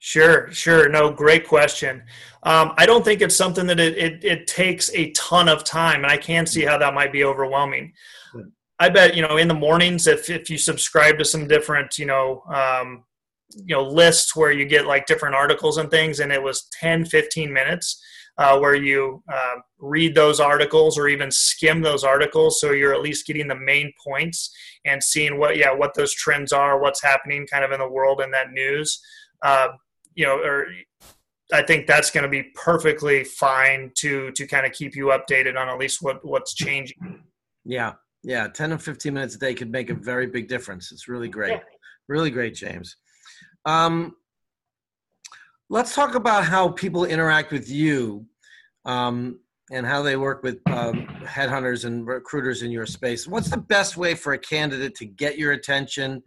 Sure, 0.00 0.50
sure. 0.52 0.88
No, 0.88 1.10
great 1.10 1.48
question. 1.48 2.02
Um, 2.44 2.72
I 2.76 2.86
don't 2.86 3.04
think 3.04 3.20
it's 3.20 3.34
something 3.34 3.66
that 3.66 3.80
it, 3.80 3.98
it, 3.98 4.24
it, 4.24 4.46
takes 4.46 4.90
a 4.94 5.10
ton 5.10 5.48
of 5.48 5.64
time, 5.64 6.04
and 6.04 6.12
I 6.12 6.16
can 6.16 6.46
see 6.46 6.64
how 6.64 6.78
that 6.78 6.94
might 6.94 7.12
be 7.12 7.24
overwhelming. 7.24 7.92
I 8.78 8.88
bet 8.90 9.16
you 9.16 9.22
know 9.22 9.38
in 9.38 9.48
the 9.48 9.54
mornings 9.54 10.06
if 10.06 10.30
if 10.30 10.48
you 10.48 10.56
subscribe 10.56 11.18
to 11.18 11.24
some 11.24 11.48
different 11.48 11.98
you 11.98 12.06
know 12.06 12.44
um, 12.52 13.02
you 13.56 13.74
know 13.74 13.82
lists 13.82 14.36
where 14.36 14.52
you 14.52 14.66
get 14.66 14.86
like 14.86 15.06
different 15.06 15.34
articles 15.34 15.78
and 15.78 15.90
things, 15.90 16.20
and 16.20 16.30
it 16.30 16.40
was 16.40 16.68
10, 16.80 17.06
15 17.06 17.52
minutes 17.52 18.00
uh, 18.38 18.58
where 18.58 18.74
you 18.74 19.22
uh, 19.32 19.56
read 19.78 20.14
those 20.14 20.40
articles 20.40 20.96
or 20.96 21.08
even 21.08 21.30
skim 21.30 21.82
those 21.82 22.04
articles 22.04 22.60
so 22.60 22.70
you're 22.70 22.94
at 22.94 23.00
least 23.00 23.26
getting 23.26 23.48
the 23.48 23.54
main 23.54 23.92
points 24.04 24.54
and 24.84 25.02
seeing 25.02 25.38
what 25.38 25.56
yeah 25.56 25.72
what 25.72 25.94
those 25.94 26.14
trends 26.14 26.52
are 26.52 26.80
what's 26.80 27.02
happening 27.02 27.46
kind 27.46 27.64
of 27.64 27.72
in 27.72 27.80
the 27.80 27.88
world 27.88 28.20
and 28.20 28.32
that 28.32 28.52
news 28.52 29.00
uh, 29.42 29.68
you 30.14 30.24
know 30.24 30.38
or 30.38 30.66
I 31.52 31.62
think 31.62 31.86
that's 31.86 32.10
going 32.10 32.24
to 32.24 32.28
be 32.28 32.42
perfectly 32.54 33.24
fine 33.24 33.90
to 33.96 34.30
to 34.32 34.46
kind 34.46 34.66
of 34.66 34.72
keep 34.72 34.94
you 34.94 35.06
updated 35.06 35.58
on 35.58 35.68
at 35.68 35.78
least 35.78 36.02
what 36.02 36.24
what's 36.24 36.54
changing. 36.54 37.22
Yeah, 37.64 37.94
yeah, 38.22 38.48
ten 38.48 38.72
or 38.72 38.78
fifteen 38.78 39.14
minutes 39.14 39.34
a 39.36 39.38
day 39.38 39.54
could 39.54 39.70
make 39.70 39.88
a 39.90 39.94
very 39.94 40.26
big 40.26 40.48
difference. 40.48 40.92
It's 40.92 41.08
really 41.08 41.28
great, 41.28 41.52
yeah. 41.52 41.60
really 42.06 42.30
great, 42.30 42.54
James. 42.54 42.96
Um, 43.64 44.14
let's 45.70 45.94
talk 45.94 46.14
about 46.14 46.44
how 46.44 46.68
people 46.68 47.04
interact 47.04 47.52
with 47.52 47.68
you 47.68 48.24
um, 48.84 49.38
and 49.70 49.84
how 49.84 50.02
they 50.02 50.16
work 50.16 50.42
with 50.42 50.60
um, 50.66 51.06
headhunters 51.24 51.84
and 51.84 52.06
recruiters 52.06 52.62
in 52.62 52.70
your 52.70 52.86
space. 52.86 53.26
What's 53.26 53.50
the 53.50 53.58
best 53.58 53.96
way 53.96 54.14
for 54.14 54.32
a 54.32 54.38
candidate 54.38 54.94
to 54.96 55.04
get 55.04 55.36
your 55.36 55.52
attention? 55.52 56.22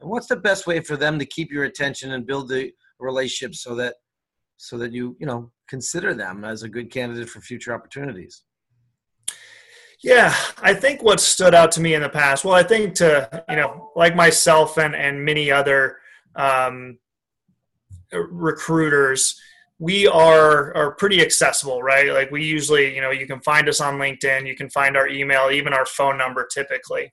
And 0.00 0.10
what's 0.10 0.28
the 0.28 0.36
best 0.36 0.66
way 0.66 0.80
for 0.80 0.96
them 0.96 1.18
to 1.18 1.26
keep 1.26 1.50
your 1.50 1.64
attention 1.64 2.12
and 2.12 2.26
build 2.26 2.48
the 2.48 2.70
relationship 3.00 3.54
so 3.54 3.74
that 3.76 3.94
so 4.56 4.78
that 4.78 4.92
you 4.92 5.16
you 5.18 5.26
know 5.26 5.50
consider 5.68 6.14
them 6.14 6.44
as 6.44 6.62
a 6.62 6.68
good 6.68 6.90
candidate 6.90 7.28
for 7.28 7.40
future 7.40 7.74
opportunities? 7.74 8.44
Yeah, 10.02 10.34
I 10.62 10.74
think 10.74 11.02
what 11.02 11.18
stood 11.18 11.54
out 11.54 11.72
to 11.72 11.80
me 11.80 11.94
in 11.94 12.02
the 12.02 12.10
past, 12.10 12.44
well, 12.44 12.54
I 12.54 12.62
think 12.62 12.94
to, 12.96 13.44
you 13.48 13.56
know, 13.56 13.90
like 13.96 14.14
myself 14.14 14.76
and, 14.76 14.94
and 14.94 15.24
many 15.24 15.50
other 15.50 15.96
um, 16.36 16.98
recruiters, 18.14 19.40
we 19.78 20.06
are 20.06 20.74
are 20.76 20.94
pretty 20.94 21.20
accessible, 21.20 21.82
right? 21.82 22.12
Like 22.12 22.30
we 22.30 22.44
usually, 22.44 22.94
you 22.94 23.00
know, 23.00 23.10
you 23.10 23.26
can 23.26 23.40
find 23.40 23.68
us 23.68 23.80
on 23.80 23.98
LinkedIn, 23.98 24.46
you 24.46 24.56
can 24.56 24.70
find 24.70 24.96
our 24.96 25.08
email, 25.08 25.50
even 25.50 25.72
our 25.72 25.86
phone 25.86 26.16
number 26.16 26.46
typically. 26.46 27.12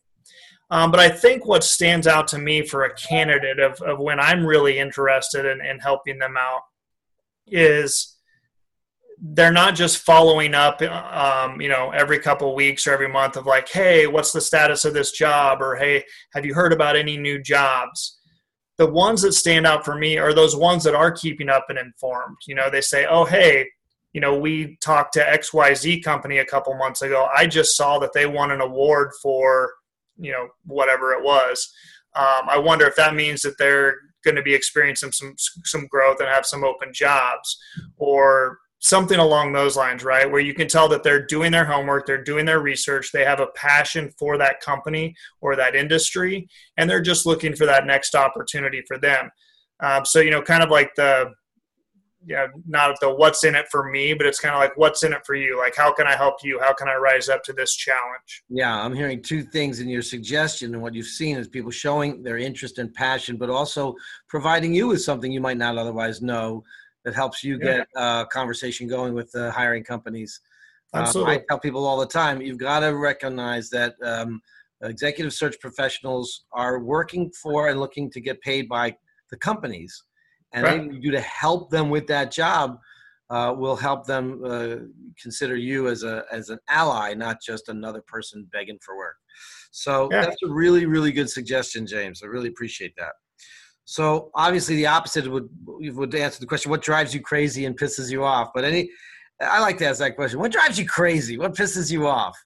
Um, 0.70 0.90
but 0.90 1.02
I 1.02 1.10
think 1.10 1.46
what 1.46 1.66
stands 1.66 2.08
out 2.08 2.30
to 2.30 2.38
me 2.38 2.62
for 2.66 2.86
a 2.86 2.96
candidate 2.96 3.60
of, 3.60 3.82
of 3.82 4.00
when 4.00 4.22
I'm 4.22 4.46
really 4.46 4.80
interested 4.80 5.46
in, 5.46 5.60
in 5.66 5.80
helping 5.80 6.18
them 6.18 6.38
out 6.38 6.62
is 7.46 8.16
they're 9.22 9.52
not 9.52 9.76
just 9.76 9.98
following 9.98 10.56
up, 10.56 10.82
um, 10.82 11.60
you 11.60 11.68
know, 11.68 11.92
every 11.92 12.20
couple 12.20 12.56
weeks 12.56 12.88
or 12.88 12.94
every 12.94 13.10
month 13.10 13.36
of 13.36 13.46
like, 13.46 13.68
hey, 13.70 14.08
what's 14.08 14.32
the 14.32 14.40
status 14.40 14.86
of 14.86 14.94
this 14.94 15.12
job? 15.12 15.62
Or 15.62 15.76
hey, 15.76 16.06
have 16.34 16.46
you 16.46 16.54
heard 16.54 16.74
about 16.74 16.96
any 16.96 17.18
new 17.18 17.40
jobs? 17.42 18.21
The 18.82 18.88
ones 18.88 19.22
that 19.22 19.34
stand 19.34 19.68
out 19.68 19.86
for 19.86 19.94
me 19.94 20.18
are 20.18 20.34
those 20.34 20.56
ones 20.56 20.84
that 20.84 20.96
are 20.96 21.12
keeping 21.12 21.50
up 21.50 21.68
and 21.70 21.78
informed. 21.78 22.38
You 22.48 22.56
know, 22.56 22.68
they 22.68 22.82
say, 22.82 23.06
oh, 23.06 23.26
hey, 23.26 23.68
you 24.12 24.20
know, 24.20 24.36
we 24.36 24.76
talked 24.82 25.14
to 25.14 25.24
XYZ 25.24 26.04
company 26.04 26.40
a 26.40 26.46
couple 26.46 26.74
months 26.74 27.04
ago. 27.04 27.30
I 27.38 27.46
just 27.46 27.78
saw 27.78 28.00
that 28.00 28.12
they 28.14 28.26
won 28.26 28.50
an 28.50 28.60
award 28.60 29.12
for, 29.22 29.72
you 30.18 30.32
know, 30.32 30.48
whatever 30.66 31.14
it 31.14 31.24
was. 31.24 31.72
Um, 32.16 32.50
I 32.50 32.58
wonder 32.58 32.88
if 32.88 32.96
that 32.96 33.14
means 33.14 33.42
that 33.42 33.60
they're 33.60 33.98
going 34.26 34.36
to 34.36 34.42
be 34.42 34.56
experiencing 34.56 35.12
some 35.12 35.36
some 35.38 35.86
growth 35.86 36.20
and 36.20 36.28
have 36.28 36.48
some 36.48 36.64
open 36.64 36.92
jobs, 36.92 37.56
or 37.98 38.58
something 38.82 39.20
along 39.20 39.54
those 39.54 39.78
lines, 39.78 40.04
right? 40.04 40.30
Where 40.30 40.42
you 40.42 40.56
can 40.56 40.68
tell 40.68 40.90
that 40.90 41.04
they're 41.04 41.26
doing 41.26 41.52
their 41.52 41.66
homework, 41.66 42.08
they're 42.08 42.24
doing 42.24 42.46
their 42.46 42.62
research, 42.62 43.12
they 43.12 43.24
have 43.24 43.40
a 43.40 43.48
passion 43.56 44.12
for 44.18 44.38
that 44.40 44.60
company 44.60 45.16
or 45.40 45.56
that 45.56 45.76
industry, 45.76 46.50
and 46.78 46.90
they're 46.90 47.02
just 47.02 47.28
looking 47.28 47.56
for 47.56 47.68
that 47.68 47.86
next 47.86 48.16
opportunity 48.16 48.82
for 48.88 48.98
them. 48.98 49.30
Um, 49.82 50.04
so, 50.04 50.20
you 50.20 50.32
know, 50.32 50.42
kind 50.42 50.64
of 50.64 50.70
like 50.70 50.90
the, 50.96 51.32
you 52.26 52.36
know, 52.36 52.48
not 52.68 53.00
the 53.02 53.14
what's 53.14 53.44
in 53.44 53.56
it 53.56 53.66
for 53.72 53.90
me, 53.90 54.14
but 54.14 54.26
it's 54.28 54.40
kind 54.40 54.54
of 54.54 54.60
like 54.60 54.76
what's 54.78 55.04
in 55.04 55.14
it 55.14 55.26
for 55.26 55.36
you. 55.36 55.58
Like, 55.58 55.76
how 55.76 55.92
can 55.92 56.06
I 56.06 56.16
help 56.16 56.36
you? 56.44 56.60
How 56.60 56.74
can 56.74 56.88
I 56.88 56.96
rise 56.96 57.30
up 57.30 57.44
to 57.46 57.54
this 57.54 57.76
challenge? 57.76 58.44
Yeah, 58.50 58.80
I'm 58.80 58.96
hearing 58.96 59.22
two 59.22 59.44
things 59.44 59.80
in 59.80 59.90
your 59.90 60.04
suggestion, 60.04 60.74
and 60.74 60.82
what 60.82 60.94
you've 60.96 61.06
seen 61.08 61.38
is 61.38 61.48
people 61.48 61.72
showing 61.72 62.24
their 62.24 62.38
interest 62.38 62.80
and 62.80 62.92
passion, 62.94 63.38
but 63.38 63.50
also 63.50 63.96
providing 64.28 64.74
you 64.74 64.88
with 64.88 65.02
something 65.02 65.32
you 65.32 65.42
might 65.42 65.58
not 65.58 65.78
otherwise 65.78 66.22
know 66.22 66.64
that 67.04 67.14
helps 67.14 67.44
you 67.44 67.58
get 67.58 67.88
a 67.96 68.26
conversation 68.32 68.88
going 68.88 69.14
with 69.14 69.32
the 69.32 69.52
hiring 69.52 69.84
companies. 69.84 70.40
Absolutely. 70.94 71.36
Um, 71.36 71.40
I 71.40 71.44
tell 71.48 71.60
people 71.60 71.86
all 71.86 72.00
the 72.00 72.06
time, 72.06 72.42
you've 72.42 72.58
got 72.58 72.82
to 72.82 72.96
recognize 72.96 73.70
that 73.70 73.96
um, 74.04 74.42
executive 74.84 75.34
search 75.34 75.60
professionals 75.60 76.46
are 76.52 76.80
working 76.80 77.32
for 77.42 77.70
and 77.70 77.80
looking 77.80 78.10
to 78.12 78.22
get 78.22 78.42
paid 78.42 78.68
by 78.68 78.96
the 79.30 79.38
companies. 79.38 80.04
And 80.54 80.64
right. 80.64 80.74
anything 80.74 80.94
you 80.94 81.02
do 81.02 81.12
to 81.12 81.22
help 81.22 81.70
them 81.70 81.90
with 81.90 82.08
that 82.08 82.32
job 82.32 82.78
uh, 83.30 83.54
will 83.58 83.78
help 83.78 84.06
them 84.06 84.42
uh, 84.46 84.76
consider 85.22 85.56
you 85.56 85.88
as 85.88 86.04
a 86.04 86.26
as 86.32 86.50
an 86.50 86.60
ally, 86.68 87.14
not 87.14 87.38
just 87.42 87.70
another 87.70 88.04
person 88.06 88.46
begging 88.52 88.78
for 88.82 88.98
work. 88.98 89.16
So 89.72 90.10
yeah. 90.12 90.22
that's 90.22 90.44
a 90.44 90.50
really 90.50 90.86
really 90.86 91.14
good 91.14 91.30
suggestion, 91.30 91.88
James. 91.88 92.22
I 92.22 92.26
really 92.28 92.50
appreciate 92.50 92.94
that. 92.98 93.14
So 93.92 94.32
obviously, 94.36 94.78
the 94.78 94.88
opposite 94.88 95.30
would 95.30 95.50
would 95.68 96.16
answer 96.16 96.40
the 96.40 96.46
question: 96.46 96.72
What 96.72 96.82
drives 96.82 97.14
you 97.14 97.20
crazy 97.20 97.66
and 97.66 97.78
pisses 97.78 98.10
you 98.10 98.24
off? 98.24 98.52
But 98.56 98.64
any, 98.64 98.90
I 99.42 99.60
like 99.60 99.78
to 99.80 99.86
ask 99.86 100.00
that 100.00 100.16
question: 100.16 100.40
What 100.40 100.54
drives 100.54 100.80
you 100.80 100.86
crazy? 100.88 101.38
What 101.38 101.56
pisses 101.56 101.92
you 101.92 102.08
off? 102.08 102.42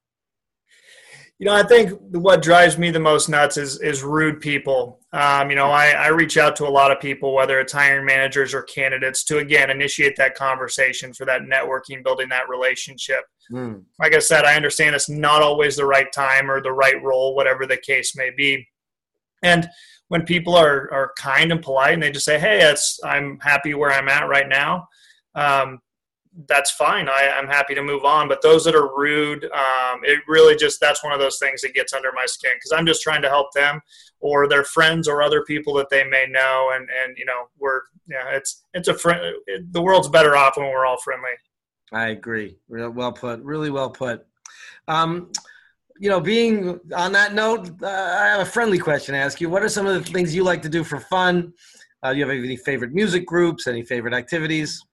You 1.38 1.46
know, 1.46 1.54
I 1.54 1.62
think 1.62 1.92
what 2.10 2.42
drives 2.42 2.80
me 2.80 2.90
the 2.90 3.00
most 3.00 3.30
nuts 3.30 3.58
is 3.58 3.80
is 3.82 4.02
rude 4.02 4.42
people. 4.42 5.02
Um, 5.14 5.52
you 5.52 5.56
know, 5.56 5.68
I, 5.68 5.90
I 5.90 6.08
reach 6.08 6.38
out 6.38 6.56
to 6.56 6.66
a 6.66 6.68
lot 6.68 6.92
of 6.92 7.00
people, 7.00 7.36
whether 7.36 7.60
it's 7.60 7.74
hiring 7.74 8.08
managers 8.08 8.56
or 8.56 8.64
candidates, 8.64 9.24
to 9.25 9.38
again 9.38 9.70
initiate 9.70 10.16
that 10.16 10.34
conversation 10.34 11.14
for 11.14 11.25
that 11.25 11.42
networking, 11.42 12.04
building 12.04 12.30
that 12.30 12.50
relationship. 12.50 13.22
Mm. 13.52 13.84
Like 14.00 14.16
I 14.16 14.20
said, 14.20 14.46
I 14.46 14.56
understand 14.56 14.96
it's 14.96 15.10
not 15.10 15.44
always 15.44 15.75
the 15.75 15.86
right 15.86 16.12
time 16.12 16.50
or 16.50 16.60
the 16.60 16.74
right 16.74 17.00
role, 17.04 17.36
whatever 17.36 17.68
the 17.68 17.78
case 17.78 18.16
may 18.16 18.32
be, 18.36 18.68
and 19.44 19.70
when 20.08 20.24
people 20.24 20.56
are 20.56 20.92
are 20.92 21.12
kind 21.18 21.52
and 21.52 21.62
polite 21.62 21.94
and 21.94 22.04
they 22.04 22.12
just 22.12 22.26
say, 22.26 22.40
"Hey, 22.40 22.62
it's 22.62 23.00
I'm 23.04 23.40
happy 23.40 23.74
where 23.74 23.92
I'm 23.92 24.10
at 24.10 24.28
right 24.28 24.48
now," 24.48 24.88
um, 25.36 25.80
that's 26.48 26.72
fine. 26.72 27.08
I, 27.08 27.32
am 27.38 27.48
happy 27.48 27.76
to 27.76 27.82
move 27.82 28.04
on. 28.04 28.28
But 28.28 28.42
those 28.42 28.66
that 28.66 28.76
are 28.76 28.96
rude, 28.96 29.46
um, 29.46 30.02
it 30.04 30.20
really 30.28 30.56
just 30.56 30.80
that's 30.80 31.04
one 31.04 31.14
of 31.14 31.20
those 31.20 31.40
things 31.40 31.62
that 31.62 31.74
gets 31.74 31.94
under 31.94 32.12
my 32.14 32.26
skin 32.26 32.52
because 32.56 32.72
I'm 32.74 32.86
just 32.86 33.02
trying 33.02 33.22
to 33.22 33.30
help 33.30 33.54
them 33.54 33.82
or 34.20 34.48
their 34.48 34.64
friends 34.64 35.08
or 35.08 35.22
other 35.22 35.44
people 35.44 35.74
that 35.76 35.90
they 35.90 36.04
may 36.04 36.26
know. 36.30 36.72
And 36.76 36.88
and 37.04 37.18
you 37.18 37.26
know 37.26 37.50
we're 37.58 37.82
yeah, 38.08 38.30
it's 38.32 38.64
it's 38.74 38.88
a 38.88 38.94
friend. 38.94 39.36
It, 39.48 39.72
the 39.72 39.82
world's 39.82 40.10
better 40.10 40.36
off 40.36 40.58
when 40.58 40.68
we're 40.68 40.86
all 40.86 41.00
friendly. 41.00 41.30
I 41.92 42.10
agree. 42.10 42.58
Real 42.68 42.90
well 42.90 43.14
put. 43.14 43.42
Really 43.42 43.72
well 43.72 43.90
put. 43.90 44.26
Um, 44.88 45.32
you 46.00 46.10
know, 46.10 46.20
being 46.20 46.80
on 46.96 47.12
that 47.14 47.34
note, 47.34 47.70
uh, 47.82 47.88
I 47.88 48.28
have 48.28 48.42
a 48.42 48.46
friendly 48.46 48.78
question 48.78 49.14
to 49.14 49.20
ask 49.20 49.40
you. 49.40 49.50
What 49.50 49.64
are 49.64 49.70
some 49.70 49.86
of 49.86 49.94
the 49.94 50.12
things 50.12 50.36
you 50.36 50.44
like 50.44 50.62
to 50.64 50.70
do 50.70 50.84
for 50.84 51.00
fun? 51.00 51.54
Uh, 52.04 52.12
do 52.12 52.20
you 52.20 52.28
have 52.28 52.38
any 52.38 52.58
favorite 52.58 52.94
music 52.94 53.25
groups? 53.25 53.68
Any 53.68 53.84
favorite 53.84 54.14
activities? 54.14 54.84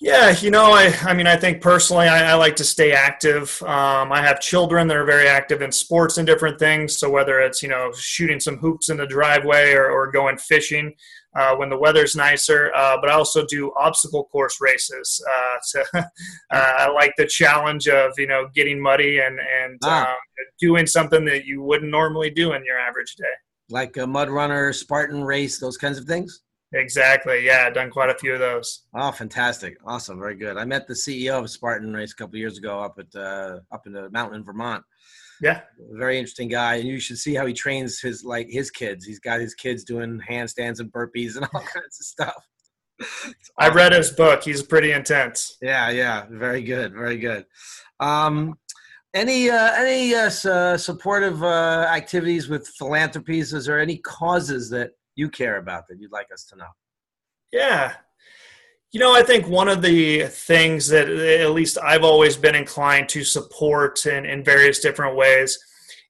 Yeah, 0.00 0.36
you 0.40 0.50
know, 0.50 0.72
I, 0.72 0.92
I 1.02 1.14
mean, 1.14 1.26
I 1.26 1.36
think 1.36 1.62
personally, 1.62 2.08
I, 2.08 2.32
I 2.32 2.34
like 2.34 2.56
to 2.56 2.64
stay 2.64 2.92
active. 2.92 3.62
Um, 3.62 4.12
I 4.12 4.20
have 4.20 4.40
children 4.40 4.88
that 4.88 4.96
are 4.96 5.04
very 5.04 5.28
active 5.28 5.62
in 5.62 5.70
sports 5.70 6.18
and 6.18 6.26
different 6.26 6.58
things. 6.58 6.98
So 6.98 7.08
whether 7.08 7.40
it's 7.40 7.62
you 7.62 7.68
know 7.68 7.92
shooting 7.96 8.40
some 8.40 8.58
hoops 8.58 8.88
in 8.88 8.96
the 8.96 9.06
driveway 9.06 9.72
or, 9.72 9.88
or 9.90 10.10
going 10.10 10.36
fishing, 10.36 10.92
uh, 11.34 11.54
when 11.56 11.68
the 11.68 11.78
weather's 11.78 12.14
nicer. 12.14 12.72
Uh, 12.74 12.96
but 13.00 13.10
I 13.10 13.14
also 13.14 13.44
do 13.46 13.72
obstacle 13.78 14.24
course 14.24 14.58
races. 14.60 15.22
Uh, 15.28 15.56
so 15.62 15.82
I 16.50 16.90
like 16.90 17.12
the 17.16 17.26
challenge 17.26 17.88
of 17.88 18.12
you 18.18 18.26
know 18.26 18.48
getting 18.54 18.80
muddy 18.80 19.20
and 19.20 19.38
and 19.38 19.78
ah. 19.84 20.10
Um, 20.10 20.16
doing 20.60 20.86
something 20.86 21.24
that 21.24 21.44
you 21.44 21.62
wouldn't 21.62 21.90
normally 21.90 22.30
do 22.30 22.52
in 22.52 22.64
your 22.64 22.78
average 22.78 23.16
day. 23.16 23.24
Like 23.70 23.96
a 23.96 24.06
mud 24.06 24.28
runner, 24.28 24.72
Spartan 24.72 25.24
race, 25.24 25.58
those 25.58 25.76
kinds 25.76 25.98
of 25.98 26.04
things. 26.04 26.42
Exactly. 26.74 27.44
Yeah, 27.44 27.70
done 27.70 27.90
quite 27.90 28.10
a 28.10 28.14
few 28.14 28.34
of 28.34 28.40
those. 28.40 28.82
Oh, 28.94 29.12
fantastic! 29.12 29.76
Awesome, 29.86 30.18
very 30.18 30.34
good. 30.34 30.56
I 30.56 30.64
met 30.64 30.88
the 30.88 30.94
CEO 30.94 31.38
of 31.38 31.48
Spartan 31.48 31.92
Race 31.92 32.12
a 32.12 32.16
couple 32.16 32.36
years 32.36 32.58
ago 32.58 32.80
up 32.80 32.98
at 32.98 33.14
uh, 33.18 33.60
up 33.70 33.86
in 33.86 33.92
the 33.92 34.10
mountain 34.10 34.40
in 34.40 34.44
Vermont. 34.44 34.84
Yeah. 35.40 35.62
Very 35.92 36.18
interesting 36.18 36.48
guy. 36.48 36.76
And 36.76 36.88
you 36.88 37.00
should 37.00 37.18
see 37.18 37.34
how 37.34 37.46
he 37.46 37.52
trains 37.52 38.00
his 38.00 38.24
like 38.24 38.48
his 38.48 38.70
kids. 38.70 39.04
He's 39.04 39.20
got 39.20 39.40
his 39.40 39.54
kids 39.54 39.84
doing 39.84 40.20
handstands 40.28 40.80
and 40.80 40.92
burpees 40.92 41.36
and 41.36 41.46
all 41.52 41.60
kinds 41.74 42.00
of 42.00 42.06
stuff. 42.06 42.48
I 43.58 43.68
read 43.68 43.92
his 43.92 44.10
book. 44.10 44.44
He's 44.44 44.62
pretty 44.62 44.92
intense. 44.92 45.56
Yeah, 45.60 45.90
yeah. 45.90 46.26
Very 46.30 46.62
good. 46.62 46.92
Very 46.92 47.18
good. 47.18 47.44
Um, 48.00 48.54
any 49.14 49.48
uh, 49.48 49.72
any 49.74 50.14
uh, 50.14 50.30
uh, 50.44 50.76
supportive 50.76 51.42
uh, 51.42 51.88
activities 51.90 52.48
with 52.48 52.68
philanthropies? 52.78 53.52
Is 53.54 53.66
there 53.66 53.80
any 53.80 53.98
causes 53.98 54.68
that 54.70 54.90
you 55.14 55.28
care 55.28 55.58
about 55.58 55.84
that 55.88 56.00
you'd 56.00 56.12
like 56.12 56.28
us 56.32 56.44
to 56.46 56.56
know? 56.56 56.66
Yeah, 57.52 57.94
you 58.94 59.00
know, 59.00 59.12
I 59.12 59.24
think 59.24 59.48
one 59.48 59.66
of 59.66 59.82
the 59.82 60.22
things 60.28 60.86
that 60.86 61.08
at 61.08 61.50
least 61.50 61.78
I've 61.82 62.04
always 62.04 62.36
been 62.36 62.54
inclined 62.54 63.08
to 63.08 63.24
support 63.24 64.06
in, 64.06 64.24
in 64.24 64.44
various 64.44 64.78
different 64.78 65.16
ways 65.16 65.58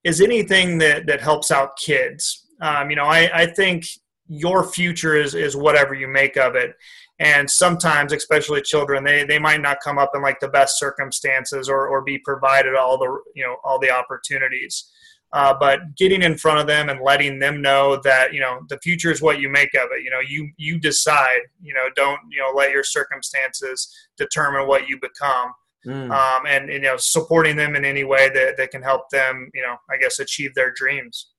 is 0.04 0.20
anything 0.20 0.76
that, 0.78 1.06
that 1.06 1.22
helps 1.22 1.50
out 1.50 1.78
kids. 1.78 2.46
Um, 2.60 2.90
you 2.90 2.96
know, 2.96 3.06
I, 3.06 3.30
I 3.32 3.46
think 3.46 3.86
your 4.26 4.68
future 4.70 5.16
is, 5.16 5.34
is 5.34 5.56
whatever 5.56 5.94
you 5.94 6.08
make 6.08 6.36
of 6.36 6.56
it. 6.56 6.74
And 7.20 7.50
sometimes, 7.50 8.12
especially 8.12 8.60
children, 8.60 9.02
they, 9.02 9.24
they 9.24 9.38
might 9.38 9.62
not 9.62 9.80
come 9.82 9.96
up 9.96 10.10
in 10.14 10.20
like 10.20 10.40
the 10.40 10.48
best 10.48 10.78
circumstances 10.78 11.70
or, 11.70 11.88
or 11.88 12.02
be 12.02 12.18
provided 12.18 12.74
all 12.74 12.98
the, 12.98 13.18
you 13.34 13.44
know, 13.44 13.56
all 13.64 13.78
the 13.78 13.90
opportunities. 13.90 14.92
Uh, 15.34 15.52
but 15.58 15.96
getting 15.96 16.22
in 16.22 16.38
front 16.38 16.60
of 16.60 16.68
them 16.68 16.88
and 16.88 17.00
letting 17.02 17.40
them 17.40 17.60
know 17.60 18.00
that 18.04 18.32
you 18.32 18.38
know 18.38 18.60
the 18.68 18.78
future 18.78 19.10
is 19.10 19.20
what 19.20 19.40
you 19.40 19.48
make 19.48 19.74
of 19.74 19.88
it. 19.90 20.04
You 20.04 20.10
know, 20.10 20.20
you 20.20 20.48
you 20.56 20.78
decide. 20.78 21.40
You 21.60 21.74
know, 21.74 21.88
don't 21.96 22.20
you 22.30 22.40
know 22.40 22.52
let 22.54 22.70
your 22.70 22.84
circumstances 22.84 23.92
determine 24.16 24.68
what 24.68 24.88
you 24.88 24.98
become. 25.00 25.52
Mm. 25.84 26.10
Um, 26.12 26.46
and 26.46 26.72
you 26.72 26.78
know, 26.78 26.96
supporting 26.96 27.56
them 27.56 27.74
in 27.74 27.84
any 27.84 28.04
way 28.04 28.28
that, 28.28 28.56
that 28.58 28.70
can 28.70 28.80
help 28.80 29.10
them. 29.10 29.50
You 29.54 29.62
know, 29.62 29.76
I 29.90 29.96
guess 29.96 30.20
achieve 30.20 30.54
their 30.54 30.72
dreams. 30.72 31.32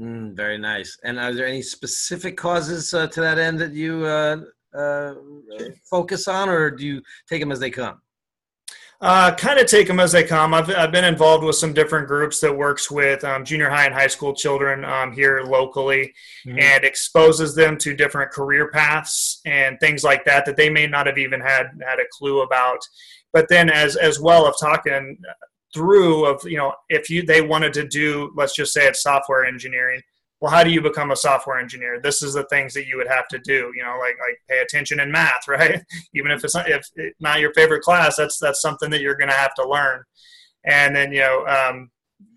Mm, 0.00 0.34
very 0.34 0.56
nice. 0.56 0.96
And 1.04 1.20
are 1.20 1.34
there 1.34 1.46
any 1.46 1.62
specific 1.62 2.38
causes 2.38 2.94
uh, 2.94 3.08
to 3.08 3.20
that 3.20 3.38
end 3.38 3.58
that 3.60 3.74
you 3.74 4.06
uh, 4.06 4.38
uh 4.74 5.14
focus 5.88 6.28
on, 6.28 6.48
or 6.48 6.70
do 6.70 6.86
you 6.86 7.02
take 7.28 7.40
them 7.40 7.52
as 7.52 7.60
they 7.60 7.70
come? 7.70 8.00
Uh, 9.04 9.34
kind 9.34 9.58
of 9.58 9.66
take 9.66 9.86
them 9.86 10.00
as 10.00 10.12
they 10.12 10.24
come. 10.24 10.54
I've, 10.54 10.70
I've 10.70 10.90
been 10.90 11.04
involved 11.04 11.44
with 11.44 11.56
some 11.56 11.74
different 11.74 12.08
groups 12.08 12.40
that 12.40 12.56
works 12.56 12.90
with 12.90 13.22
um, 13.22 13.44
junior 13.44 13.68
high 13.68 13.84
and 13.84 13.92
high 13.92 14.06
school 14.06 14.34
children 14.34 14.82
um, 14.82 15.12
here 15.12 15.42
locally 15.42 16.14
mm-hmm. 16.46 16.58
and 16.58 16.84
exposes 16.84 17.54
them 17.54 17.76
to 17.78 17.94
different 17.94 18.30
career 18.30 18.70
paths 18.70 19.42
and 19.44 19.78
things 19.78 20.04
like 20.04 20.24
that 20.24 20.46
that 20.46 20.56
they 20.56 20.70
may 20.70 20.86
not 20.86 21.06
have 21.06 21.18
even 21.18 21.38
had 21.38 21.66
had 21.86 21.98
a 21.98 22.08
clue 22.12 22.40
about. 22.40 22.78
But 23.34 23.46
then, 23.50 23.68
as 23.68 23.96
as 23.96 24.20
well 24.20 24.46
of 24.46 24.54
talking 24.58 25.18
through 25.74 26.24
of 26.24 26.40
you 26.44 26.56
know 26.56 26.72
if 26.88 27.10
you 27.10 27.26
they 27.26 27.42
wanted 27.42 27.74
to 27.74 27.86
do 27.86 28.32
let's 28.36 28.54
just 28.54 28.72
say 28.72 28.86
it's 28.86 29.02
software 29.02 29.44
engineering 29.44 30.00
well 30.44 30.52
how 30.52 30.62
do 30.62 30.70
you 30.70 30.82
become 30.82 31.10
a 31.10 31.16
software 31.16 31.58
engineer? 31.58 31.98
This 32.02 32.22
is 32.22 32.34
the 32.34 32.44
things 32.44 32.74
that 32.74 32.86
you 32.86 32.98
would 32.98 33.08
have 33.08 33.26
to 33.28 33.38
do 33.38 33.72
you 33.74 33.82
know 33.82 33.96
like 33.98 34.16
like 34.20 34.38
pay 34.46 34.60
attention 34.60 35.00
in 35.00 35.10
math 35.10 35.48
right? 35.48 35.82
Even 36.14 36.30
if 36.30 36.44
it's 36.44 36.54
not 36.54 36.68
if 36.68 36.86
it's 36.96 37.18
not 37.18 37.40
your 37.40 37.54
favorite 37.54 37.80
class 37.80 38.16
that's 38.16 38.38
that's 38.38 38.60
something 38.60 38.90
that 38.90 39.00
you're 39.00 39.16
going 39.16 39.30
to 39.30 39.34
have 39.34 39.54
to 39.54 39.66
learn. 39.66 40.02
And 40.66 40.94
then 40.94 41.12
you 41.12 41.20
know 41.20 41.46
um, 41.46 41.90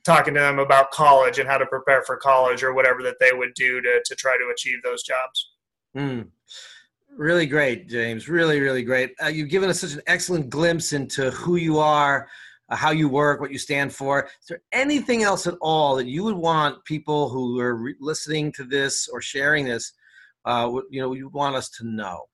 talking 0.05 0.33
to 0.35 0.39
them 0.39 0.57
about 0.57 0.91
college 0.91 1.37
and 1.37 1.49
how 1.49 1.57
to 1.57 1.65
prepare 1.65 2.01
for 2.03 2.15
college 2.15 2.63
or 2.63 2.73
whatever 2.73 3.03
that 3.03 3.17
they 3.19 3.31
would 3.33 3.53
do 3.55 3.81
to 3.81 4.01
to 4.05 4.15
try 4.15 4.37
to 4.37 4.53
achieve 4.53 4.77
those 4.85 5.03
jobs. 5.03 5.51
Mm. 5.97 6.29
really 7.17 7.45
great 7.45 7.89
james. 7.89 8.29
Really 8.29 8.61
really 8.61 8.83
great. 8.83 9.15
Uh, 9.21 9.27
you've 9.27 9.49
given 9.49 9.69
us 9.69 9.81
such 9.81 9.95
an 9.95 10.01
excellent 10.07 10.49
glimpse 10.49 10.93
into 10.93 11.29
who 11.31 11.57
you 11.57 11.77
are 11.77 12.29
how 12.69 12.91
you 12.91 13.07
work, 13.07 13.39
what 13.39 13.51
you 13.51 13.57
stand 13.57 13.93
for. 13.93 14.25
Is 14.25 14.47
there 14.49 14.61
anything 14.71 15.23
else 15.23 15.47
at 15.47 15.55
all 15.61 15.95
that 15.95 16.07
you 16.07 16.23
would 16.23 16.35
want 16.35 16.83
people 16.85 17.29
who 17.29 17.59
are 17.59 17.75
re- 17.75 17.95
listening 17.99 18.51
to 18.53 18.63
this 18.63 19.07
or 19.07 19.21
sharing 19.21 19.65
this, 19.65 19.93
uh, 20.45 20.69
you 20.89 21.01
know, 21.01 21.13
you 21.13 21.29
want 21.29 21.55
us 21.55 21.69
to 21.71 21.85
know? 21.85 22.25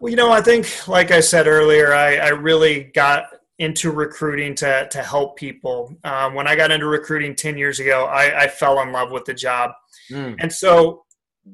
Well, 0.00 0.10
you 0.10 0.16
know, 0.16 0.32
I 0.32 0.40
think, 0.40 0.88
like 0.88 1.10
I 1.10 1.20
said 1.20 1.46
earlier, 1.46 1.94
I, 1.94 2.16
I 2.16 2.28
really 2.28 2.84
got 2.94 3.26
into 3.58 3.90
recruiting 3.90 4.54
to 4.56 4.88
to 4.90 5.02
help 5.02 5.36
people. 5.36 5.94
Um, 6.02 6.34
when 6.34 6.48
I 6.48 6.56
got 6.56 6.70
into 6.70 6.86
recruiting 6.86 7.34
ten 7.34 7.56
years 7.56 7.78
ago, 7.78 8.06
I, 8.06 8.44
I 8.44 8.48
fell 8.48 8.80
in 8.80 8.90
love 8.90 9.10
with 9.12 9.26
the 9.26 9.34
job, 9.34 9.72
mm. 10.10 10.34
and 10.40 10.52
so 10.52 11.04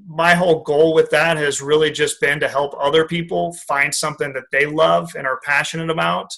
my 0.08 0.34
whole 0.34 0.62
goal 0.62 0.94
with 0.94 1.10
that 1.10 1.36
has 1.36 1.60
really 1.60 1.90
just 1.90 2.20
been 2.20 2.40
to 2.40 2.48
help 2.48 2.74
other 2.80 3.06
people 3.06 3.52
find 3.68 3.94
something 3.94 4.32
that 4.32 4.44
they 4.50 4.66
love 4.66 5.14
and 5.16 5.26
are 5.26 5.40
passionate 5.44 5.90
about 5.90 6.32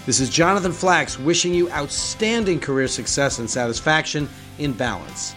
This 0.05 0.19
is 0.19 0.29
Jonathan 0.29 0.71
Flax 0.71 1.19
wishing 1.19 1.53
you 1.53 1.69
outstanding 1.71 2.59
career 2.59 2.87
success 2.87 3.37
and 3.37 3.49
satisfaction 3.49 4.27
in 4.57 4.73
balance. 4.73 5.35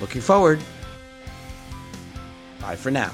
Looking 0.00 0.20
forward. 0.20 0.60
Bye 2.60 2.76
for 2.76 2.90
now. 2.90 3.10